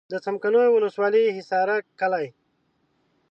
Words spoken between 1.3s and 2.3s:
حصارک کلی.